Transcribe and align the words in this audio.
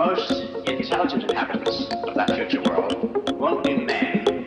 most 0.00 0.30
intelligent 0.64 1.30
inhabitants 1.30 1.82
of 2.08 2.14
that 2.14 2.30
future 2.30 2.62
world. 2.62 3.30
Won't 3.38 3.64
be 3.64 3.76
man, 3.76 4.39